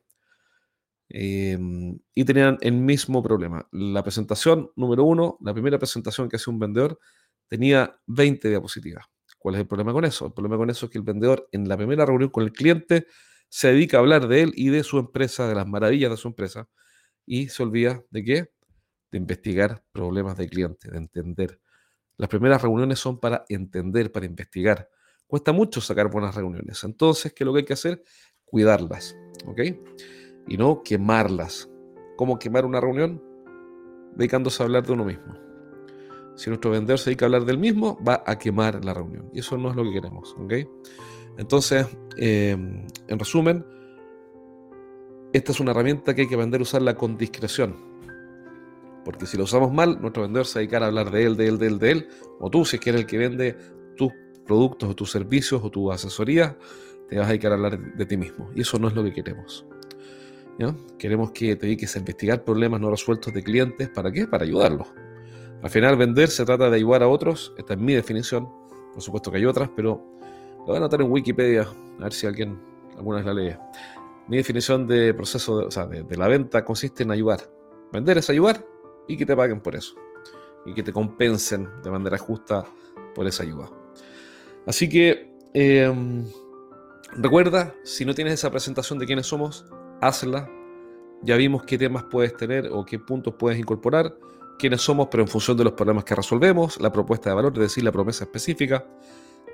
em, 1.10 1.98
y 2.14 2.26
tenían 2.26 2.58
el 2.62 2.74
mismo 2.74 3.22
problema. 3.24 3.68
La 3.72 4.04
presentación 4.04 4.72
número 4.76 5.04
uno, 5.04 5.38
la 5.42 5.54
primera 5.54 5.78
presentación 5.78 6.30
que 6.30 6.38
hace 6.38 6.50
un 6.50 6.60
vendedor, 6.60 7.00
tenía 7.48 8.00
20 8.08 8.50
diapositivas. 8.50 9.06
¿Cuál 9.38 9.56
es 9.56 9.62
el 9.62 9.68
problema 9.68 9.94
con 9.94 10.06
eso? 10.06 10.26
El 10.26 10.34
problema 10.34 10.58
con 10.58 10.70
eso 10.70 10.88
es 10.88 10.92
que 10.92 10.98
el 10.98 11.04
vendedor 11.04 11.48
en 11.52 11.68
la 11.70 11.78
primera 11.78 12.06
reunión 12.06 12.30
con 12.30 12.44
el 12.44 12.52
cliente 12.52 13.08
se 13.50 13.68
dedica 13.70 13.98
a 13.98 14.00
hablar 14.00 14.28
de 14.28 14.42
él 14.42 14.54
y 14.56 14.70
de 14.70 14.84
su 14.84 14.98
empresa, 14.98 15.48
de 15.48 15.56
las 15.56 15.68
maravillas 15.68 16.12
de 16.12 16.18
su 16.18 16.28
empresa, 16.28 16.68
y 17.26 17.50
se 17.50 17.64
olvida 17.64 18.04
de 18.10 18.24
qué? 18.24 18.52
De 19.12 19.18
investigar 19.18 19.84
problemas 19.92 20.38
del 20.38 20.50
cliente, 20.50 20.90
de 20.90 20.98
entender. 20.98 21.60
Las 22.18 22.30
primeras 22.30 22.62
reuniones 22.62 23.00
son 23.00 23.20
para 23.20 23.46
entender, 23.50 24.12
para 24.12 24.26
investigar. 24.26 24.90
Cuesta 25.28 25.52
mucho 25.52 25.82
sacar 25.82 26.10
buenas 26.10 26.36
reuniones. 26.36 26.84
Entonces, 26.84 27.34
¿qué 27.34 27.44
es 27.44 27.46
lo 27.46 27.54
que 27.54 27.60
hay 27.60 27.66
que 27.66 27.74
hacer? 27.74 28.04
Cuidarlas, 28.46 29.16
¿ok? 29.46 29.62
Y 30.48 30.58
no 30.58 30.84
quemarlas. 30.84 31.70
¿Cómo 32.16 32.40
quemar 32.40 32.66
una 32.66 32.80
reunión? 32.80 33.22
Dedicándose 34.16 34.62
a 34.62 34.66
hablar 34.66 34.86
de 34.86 34.94
uno 34.94 35.06
mismo. 35.06 35.34
Si 36.36 36.50
nuestro 36.50 36.72
vendedor 36.72 37.00
se 37.00 37.10
dedica 37.10 37.26
a 37.26 37.28
hablar 37.28 37.46
del 37.46 37.58
mismo, 37.58 37.98
va 38.04 38.24
a 38.26 38.38
quemar 38.38 38.84
la 38.84 38.94
reunión. 38.94 39.30
Y 39.34 39.40
eso 39.40 39.58
no 39.58 39.70
es 39.70 39.76
lo 39.76 39.84
que 39.84 39.94
queremos, 39.94 40.36
¿ok? 40.38 40.54
Entonces, 41.38 41.88
em, 42.18 42.86
en 43.08 43.20
resumen, 43.20 43.66
esta 45.34 45.52
es 45.52 45.60
una 45.60 45.72
herramienta 45.72 46.14
que 46.14 46.22
hay 46.22 46.28
que 46.28 46.36
aprender 46.36 46.62
a 46.62 46.64
usarla 46.64 46.96
con 46.96 47.18
discreción. 47.18 47.76
Porque 49.04 49.26
si 49.26 49.38
la 49.38 49.44
usamos 49.44 49.72
mal, 49.72 50.02
nuestro 50.02 50.24
vendedor 50.24 50.46
se 50.46 50.60
dedicará 50.60 50.86
a 50.86 50.90
hablar 50.90 51.12
de 51.12 51.24
él, 51.24 51.38
de 51.38 51.48
él, 51.48 51.58
de 51.58 51.68
él, 51.68 51.80
de 51.80 51.92
él. 51.92 52.08
O 52.40 52.50
tú, 52.50 52.66
si 52.66 52.78
es 52.78 52.82
que 52.82 52.90
eres 52.90 53.02
el 53.02 53.08
que 53.08 53.18
vende 53.18 53.58
tus 53.96 54.12
productos 54.46 54.90
o 54.90 54.96
tus 54.96 55.12
servicios 55.12 55.62
o 55.64 55.70
tu 55.70 55.92
asesoría, 55.92 56.58
te 57.10 57.18
vas 57.18 57.28
a 57.28 57.30
dedicar 57.30 57.52
a 57.52 57.56
hablar 57.56 57.96
de 57.96 58.06
ti 58.06 58.18
mismo. 58.18 58.50
Y 58.56 58.62
eso 58.62 58.80
no 58.80 58.88
es 58.88 58.96
lo 58.96 59.04
que 59.04 59.14
queremos. 59.14 59.66
Queremos 60.98 61.32
que 61.32 61.56
te 61.56 61.66
dediques 61.66 61.96
a 61.96 62.00
investigar 62.00 62.44
problemas 62.44 62.80
no 62.80 62.90
resueltos 62.90 63.34
de 63.34 63.44
clientes. 63.44 63.90
¿Para 63.90 64.12
qué? 64.12 64.28
Para 64.28 64.46
ayudarlos. 64.46 64.88
Al 65.62 65.70
final, 65.70 65.98
vender 65.98 66.30
se 66.30 66.46
trata 66.46 66.70
de 66.70 66.78
ayudar 66.78 67.04
a 67.04 67.08
otros. 67.08 67.54
Esta 67.58 67.74
es 67.74 67.80
mi 67.80 67.94
definición. 67.94 68.48
Por 68.94 69.02
supuesto 69.02 69.32
que 69.32 69.38
hay 69.38 69.46
otras, 69.46 69.70
pero 69.76 70.02
lo 70.60 70.66
voy 70.66 70.76
a 70.76 70.78
anotar 70.78 71.02
en 71.02 71.12
Wikipedia, 71.12 71.68
a 72.00 72.04
ver 72.04 72.14
si 72.14 72.26
alguien 72.26 72.60
alguna 72.98 73.18
vez 73.18 73.26
la 73.26 73.34
lee. 73.34 73.56
Mi 74.28 74.38
definición 74.38 74.88
de 74.88 75.14
proceso 75.14 75.60
de, 75.60 75.66
o 75.66 75.72
sea, 75.72 75.86
de, 75.86 76.18
la 76.18 76.28
venta 76.28 76.64
consiste 76.64 77.04
en 77.04 77.12
ayudar. 77.12 77.42
Vender 77.92 78.18
es 78.18 78.30
ayudar 78.30 78.66
y 79.08 79.18
que 79.18 79.26
te 79.26 79.36
paguen 79.36 79.62
por 79.62 79.76
eso. 79.76 79.96
Y 80.66 80.74
que 80.74 80.82
te 80.82 80.92
compensen 80.92 81.70
de 81.84 81.92
manera 81.92 82.18
justa 82.18 82.66
por 83.14 83.28
esa 83.28 83.44
ayuda. 83.44 83.70
Así 84.66 84.90
que 84.90 85.32
em, 85.54 86.26
recuerda, 87.14 87.76
si 87.84 88.06
no 88.06 88.16
tienes 88.16 88.34
esa 88.34 88.50
presentación 88.50 88.98
de 88.98 89.06
quiénes 89.06 89.28
somos, 89.28 89.66
hazla. 90.08 90.50
Ya 91.24 91.36
vimos 91.36 91.64
qué 91.64 91.78
temas 91.78 92.04
puedes 92.12 92.36
tener 92.36 92.70
o 92.72 92.86
qué 92.86 93.00
puntos 93.00 93.34
puedes 93.40 93.58
incorporar, 93.58 94.16
quiénes 94.60 94.82
somos, 94.82 95.08
pero 95.10 95.24
en 95.24 95.30
función 95.30 95.58
de 95.58 95.64
los 95.64 95.74
problemas 95.74 96.04
que 96.04 96.14
resolvemos, 96.14 96.80
la 96.80 96.92
propuesta 96.92 97.30
de 97.30 97.36
valor, 97.36 97.54
es 97.56 97.60
decir, 97.60 97.84
la 97.84 97.92
promesa 97.92 98.26
específica 98.26 98.86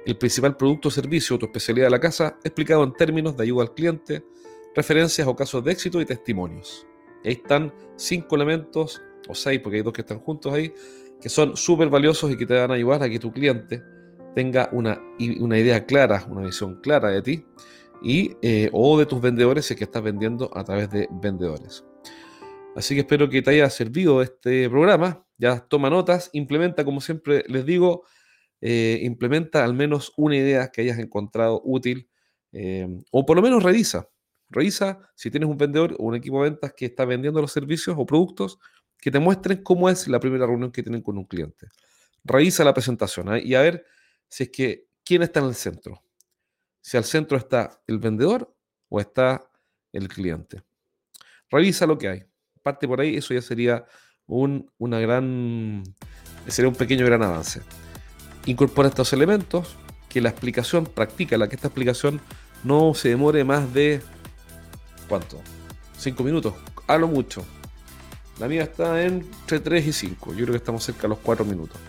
el 0.05 0.17
principal 0.17 0.57
producto 0.57 0.87
o 0.87 0.91
servicio 0.91 1.35
o 1.35 1.39
tu 1.39 1.45
especialidad 1.45 1.87
de 1.87 1.91
la 1.91 1.99
casa, 1.99 2.37
explicado 2.43 2.83
en 2.83 2.93
términos 2.93 3.37
de 3.37 3.43
ayuda 3.43 3.63
al 3.63 3.73
cliente, 3.73 4.25
referencias 4.75 5.27
o 5.27 5.35
casos 5.35 5.63
de 5.63 5.71
éxito 5.71 6.01
y 6.01 6.05
testimonios. 6.05 6.85
ahí 7.23 7.33
están 7.33 7.73
cinco 7.97 8.35
elementos, 8.35 9.01
o 9.27 9.35
seis, 9.35 9.59
porque 9.61 9.77
hay 9.77 9.83
dos 9.83 9.93
que 9.93 10.01
están 10.01 10.19
juntos 10.19 10.53
ahí, 10.53 10.73
que 11.21 11.29
son 11.29 11.55
súper 11.55 11.89
valiosos 11.89 12.31
y 12.31 12.37
que 12.37 12.45
te 12.45 12.55
van 12.55 12.71
a 12.71 12.75
ayudar 12.75 13.03
a 13.03 13.09
que 13.09 13.19
tu 13.19 13.31
cliente 13.31 13.83
tenga 14.33 14.69
una, 14.71 14.99
una 15.39 15.59
idea 15.59 15.85
clara, 15.85 16.25
una 16.29 16.41
visión 16.41 16.79
clara 16.81 17.09
de 17.09 17.21
ti 17.21 17.45
y, 18.01 18.35
eh, 18.41 18.69
o 18.73 18.97
de 18.97 19.05
tus 19.05 19.21
vendedores 19.21 19.65
si 19.65 19.73
es 19.73 19.77
que 19.77 19.83
estás 19.83 20.03
vendiendo 20.03 20.49
a 20.55 20.63
través 20.63 20.89
de 20.89 21.07
vendedores. 21.11 21.83
Así 22.75 22.95
que 22.95 23.01
espero 23.01 23.29
que 23.29 23.41
te 23.41 23.51
haya 23.51 23.69
servido 23.69 24.21
este 24.21 24.69
programa. 24.69 25.25
Ya 25.37 25.59
toma 25.59 25.89
notas, 25.89 26.29
implementa, 26.33 26.85
como 26.85 27.01
siempre 27.01 27.43
les 27.47 27.65
digo, 27.65 28.03
eh, 28.61 28.99
implementa 29.01 29.63
al 29.63 29.73
menos 29.73 30.13
una 30.17 30.35
idea 30.35 30.69
que 30.71 30.81
hayas 30.81 30.99
encontrado 30.99 31.61
útil 31.65 32.09
eh, 32.53 32.87
o 33.11 33.25
por 33.25 33.35
lo 33.35 33.41
menos 33.41 33.63
revisa. 33.63 34.07
Revisa 34.49 34.99
si 35.15 35.31
tienes 35.31 35.49
un 35.49 35.57
vendedor 35.57 35.95
o 35.97 36.03
un 36.05 36.15
equipo 36.15 36.43
de 36.43 36.51
ventas 36.51 36.73
que 36.73 36.85
está 36.85 37.05
vendiendo 37.05 37.41
los 37.41 37.51
servicios 37.51 37.95
o 37.97 38.05
productos 38.05 38.59
que 38.99 39.09
te 39.09 39.19
muestren 39.19 39.63
cómo 39.63 39.89
es 39.89 40.07
la 40.07 40.19
primera 40.19 40.45
reunión 40.45 40.71
que 40.71 40.83
tienen 40.83 41.01
con 41.01 41.17
un 41.17 41.25
cliente. 41.25 41.67
Revisa 42.23 42.63
la 42.63 42.73
presentación 42.73 43.29
¿ah? 43.29 43.39
y 43.39 43.55
a 43.55 43.61
ver 43.61 43.83
si 44.27 44.43
es 44.43 44.49
que 44.51 44.87
quién 45.03 45.23
está 45.23 45.39
en 45.39 45.47
el 45.47 45.55
centro. 45.55 46.03
Si 46.81 46.97
al 46.97 47.03
centro 47.03 47.37
está 47.37 47.81
el 47.87 47.99
vendedor 47.99 48.53
o 48.89 48.99
está 48.99 49.49
el 49.93 50.07
cliente. 50.07 50.63
Revisa 51.49 51.85
lo 51.85 51.97
que 51.97 52.09
hay. 52.09 52.23
Parte 52.63 52.87
por 52.87 53.01
ahí, 53.01 53.15
eso 53.15 53.33
ya 53.33 53.41
sería 53.41 53.85
un, 54.25 54.71
una 54.77 54.99
gran, 54.99 55.83
sería 56.47 56.69
un 56.69 56.75
pequeño 56.75 57.05
gran 57.05 57.23
avance 57.23 57.61
incorpora 58.45 58.89
estos 58.89 59.13
elementos, 59.13 59.75
que 60.09 60.21
la 60.21 60.29
explicación, 60.29 60.85
practica 60.85 61.37
la 61.37 61.47
que 61.47 61.55
esta 61.55 61.67
explicación 61.67 62.21
no 62.63 62.93
se 62.93 63.09
demore 63.09 63.43
más 63.43 63.73
de, 63.73 64.01
¿cuánto? 65.07 65.41
5 65.97 66.23
minutos, 66.23 66.53
a 66.87 66.97
lo 66.97 67.07
mucho. 67.07 67.45
La 68.39 68.47
mía 68.47 68.63
está 68.63 69.03
entre 69.03 69.59
3 69.59 69.87
y 69.87 69.93
5, 69.93 70.31
yo 70.31 70.37
creo 70.37 70.47
que 70.51 70.57
estamos 70.57 70.83
cerca 70.83 71.03
de 71.03 71.09
los 71.09 71.19
4 71.19 71.45
minutos. 71.45 71.79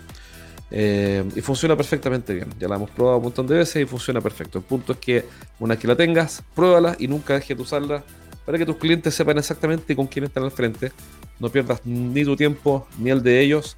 Eh, 0.75 1.23
y 1.37 1.43
funciona 1.43 1.77
perfectamente 1.77 2.33
bien. 2.33 2.49
Ya 2.59 2.67
la 2.67 2.77
hemos 2.77 2.91
probado 2.91 3.19
un 3.19 3.25
montón 3.25 3.47
de 3.47 3.59
veces 3.59 3.83
y 3.83 3.87
funciona 3.87 4.23
perfecto. 4.23 4.59
El 4.59 4.65
punto 4.65 4.93
es 4.95 4.99
que 4.99 5.27
una 5.61 5.79
que 5.79 5.87
la 5.87 5.95
tengas, 5.95 6.43
pruébala 6.55 6.97
y 6.99 7.09
nunca 7.09 7.35
dejes 7.35 7.57
de 7.57 7.63
usarla 7.63 8.03
para 8.47 8.57
que 8.57 8.65
tus 8.65 8.77
clientes 8.77 9.15
sepan 9.15 9.37
exactamente 9.37 9.95
con 9.95 10.07
quién 10.07 10.25
están 10.25 10.45
al 10.45 10.51
frente. 10.51 10.91
No 11.39 11.51
pierdas 11.51 11.85
ni 11.85 12.25
tu 12.25 12.37
tiempo 12.37 12.89
ni 12.99 13.11
el 13.11 13.23
de 13.23 13.41
ellos 13.41 13.77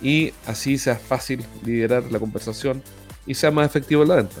y 0.00 0.32
así 0.46 0.78
sea 0.78 0.94
fácil 0.94 1.44
liderar 1.64 2.04
la 2.12 2.20
conversación 2.20 2.80
y 3.26 3.34
sea 3.34 3.50
más 3.50 3.66
efectivo 3.66 4.02
en 4.02 4.08
la 4.08 4.14
venta. 4.14 4.40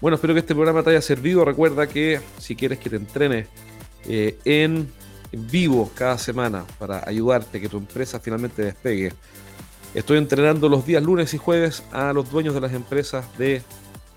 Bueno, 0.00 0.14
espero 0.14 0.34
que 0.34 0.40
este 0.40 0.54
programa 0.54 0.84
te 0.84 0.90
haya 0.90 1.02
servido. 1.02 1.44
Recuerda 1.44 1.88
que 1.88 2.20
si 2.38 2.54
quieres 2.54 2.78
que 2.78 2.90
te 2.90 2.96
entrene 2.96 3.46
eh, 4.06 4.38
en 4.44 4.88
vivo 5.32 5.90
cada 5.96 6.16
semana 6.16 6.64
para 6.78 7.02
ayudarte 7.08 7.58
a 7.58 7.60
que 7.60 7.68
tu 7.68 7.78
empresa 7.78 8.20
finalmente 8.20 8.62
despegue, 8.62 9.12
estoy 9.94 10.18
entrenando 10.18 10.68
los 10.68 10.86
días 10.86 11.02
lunes 11.02 11.34
y 11.34 11.38
jueves 11.38 11.82
a 11.92 12.12
los 12.12 12.30
dueños 12.30 12.54
de 12.54 12.60
las 12.60 12.72
empresas 12.72 13.26
de 13.38 13.62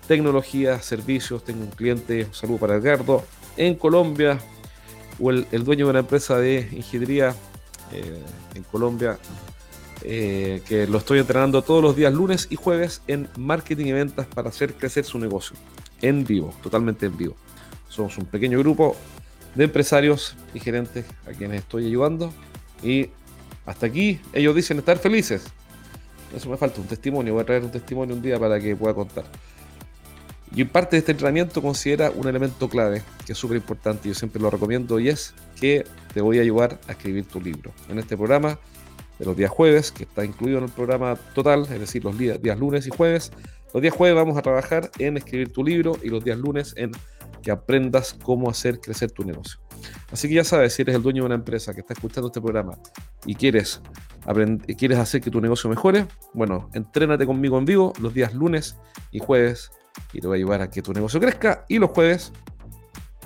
tecnología, 0.06 0.80
servicios. 0.80 1.44
Tengo 1.44 1.62
un 1.64 1.70
cliente, 1.70 2.24
un 2.24 2.34
saludo 2.34 2.58
para 2.58 2.76
Edgardo, 2.76 3.24
en 3.56 3.74
Colombia, 3.74 4.38
o 5.20 5.30
el, 5.30 5.64
dueño 5.64 5.86
de 5.86 5.90
una 5.90 6.00
empresa 6.00 6.38
de 6.38 6.68
ingeniería 6.72 7.34
eh, 7.92 8.22
en 8.54 8.62
Colombia, 8.64 9.18
eh, 10.02 10.62
que 10.68 10.86
lo 10.86 10.98
estoy 10.98 11.18
entrenando 11.18 11.62
todos 11.62 11.82
los 11.82 11.96
días 11.96 12.12
lunes 12.12 12.48
y 12.50 12.56
jueves 12.56 13.02
en 13.06 13.28
marketing 13.36 13.86
y 13.86 13.92
ventas 13.92 14.26
para 14.26 14.50
hacer 14.50 14.74
crecer 14.74 15.04
su 15.04 15.18
negocio 15.18 15.56
en 16.02 16.24
vivo, 16.24 16.54
totalmente 16.62 17.06
en 17.06 17.16
vivo. 17.16 17.36
Somos 17.88 18.18
un 18.18 18.26
pequeño 18.26 18.58
grupo 18.58 18.96
de 19.54 19.64
empresarios 19.64 20.36
y 20.52 20.60
gerentes 20.60 21.06
a 21.26 21.32
quienes 21.32 21.60
estoy 21.60 21.86
ayudando 21.86 22.32
y 22.82 23.08
hasta 23.64 23.86
aquí 23.86 24.20
ellos 24.32 24.54
dicen 24.54 24.78
estar 24.78 24.98
felices. 24.98 25.46
Eso 26.36 26.50
me 26.50 26.58
falta 26.58 26.82
un 26.82 26.86
testimonio, 26.86 27.32
voy 27.32 27.42
a 27.42 27.46
traer 27.46 27.64
un 27.64 27.70
testimonio 27.70 28.14
un 28.14 28.20
día 28.20 28.38
para 28.38 28.60
que 28.60 28.76
pueda 28.76 28.92
contar. 28.92 29.24
Y 30.54 30.64
parte 30.64 30.96
de 30.96 30.98
este 30.98 31.12
entrenamiento 31.12 31.62
considera 31.62 32.10
un 32.10 32.28
elemento 32.28 32.68
clave 32.68 33.02
que 33.24 33.32
es 33.32 33.38
súper 33.38 33.56
importante 33.56 34.08
yo 34.08 34.14
siempre 34.14 34.40
lo 34.40 34.50
recomiendo 34.50 35.00
y 35.00 35.08
es 35.08 35.34
que 35.58 35.84
te 36.12 36.20
voy 36.20 36.38
a 36.38 36.42
ayudar 36.42 36.78
a 36.88 36.92
escribir 36.92 37.24
tu 37.24 37.40
libro. 37.40 37.72
En 37.88 37.98
este 37.98 38.18
programa 38.18 38.58
de 39.18 39.24
los 39.24 39.34
días 39.34 39.50
jueves, 39.50 39.90
que 39.90 40.02
está 40.02 40.26
incluido 40.26 40.58
en 40.58 40.64
el 40.64 40.70
programa 40.70 41.16
total, 41.34 41.62
es 41.62 41.80
decir, 41.80 42.04
los 42.04 42.16
días, 42.18 42.40
días 42.42 42.58
lunes 42.58 42.86
y 42.86 42.90
jueves, 42.90 43.32
los 43.72 43.82
días 43.82 43.94
jueves 43.94 44.14
vamos 44.14 44.36
a 44.36 44.42
trabajar 44.42 44.90
en 44.98 45.16
escribir 45.16 45.52
tu 45.52 45.64
libro 45.64 45.96
y 46.02 46.10
los 46.10 46.22
días 46.22 46.38
lunes 46.38 46.74
en 46.76 46.92
que 47.42 47.50
aprendas 47.50 48.14
cómo 48.22 48.50
hacer 48.50 48.78
crecer 48.78 49.10
tu 49.10 49.24
negocio. 49.24 49.58
Así 50.12 50.28
que 50.28 50.34
ya 50.34 50.44
sabes, 50.44 50.74
si 50.74 50.82
eres 50.82 50.96
el 50.96 51.02
dueño 51.02 51.22
de 51.22 51.26
una 51.26 51.34
empresa 51.34 51.72
que 51.72 51.80
está 51.80 51.94
escuchando 51.94 52.28
este 52.28 52.42
programa 52.42 52.78
y 53.24 53.34
quieres, 53.34 53.80
quieres 54.76 54.98
hacer 54.98 55.20
que 55.20 55.30
tu 55.30 55.40
negocio 55.40 55.70
mejore, 55.70 56.06
bueno, 56.34 56.68
entrénate 56.74 57.26
conmigo 57.26 57.58
en 57.58 57.64
vivo 57.64 57.92
los 58.00 58.12
días 58.12 58.34
lunes 58.34 58.76
y 59.10 59.20
jueves 59.20 59.70
y 60.12 60.20
te 60.20 60.26
voy 60.26 60.38
a 60.38 60.38
ayudar 60.38 60.62
a 60.62 60.70
que 60.70 60.82
tu 60.82 60.92
negocio 60.92 61.20
crezca 61.20 61.64
y 61.68 61.78
los 61.78 61.90
jueves 61.90 62.32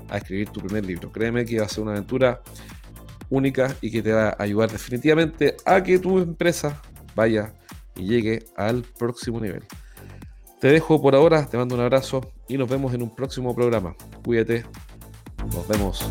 a 0.08 0.18
escribir 0.18 0.50
tu 0.50 0.60
primer 0.60 0.84
libro. 0.84 1.10
Créeme 1.10 1.44
que 1.44 1.58
va 1.58 1.66
a 1.66 1.68
ser 1.68 1.82
una 1.82 1.92
aventura 1.92 2.42
única 3.30 3.74
y 3.80 3.90
que 3.90 4.02
te 4.02 4.12
va 4.12 4.30
a 4.30 4.42
ayudar 4.42 4.70
definitivamente 4.70 5.56
a 5.64 5.82
que 5.82 5.98
tu 5.98 6.18
empresa 6.18 6.80
vaya 7.14 7.54
y 7.96 8.06
llegue 8.06 8.44
al 8.56 8.82
próximo 8.82 9.40
nivel. 9.40 9.64
Te 10.60 10.68
dejo 10.68 11.00
por 11.00 11.14
ahora, 11.14 11.46
te 11.46 11.56
mando 11.56 11.74
un 11.74 11.80
abrazo 11.80 12.32
y 12.48 12.58
nos 12.58 12.68
vemos 12.68 12.92
en 12.92 13.02
un 13.02 13.14
próximo 13.14 13.54
programa. 13.54 13.94
Cuídate, 14.22 14.64
nos 15.54 15.66
vemos. 15.66 16.04